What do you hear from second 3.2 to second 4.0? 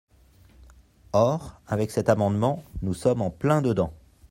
en plein dedans.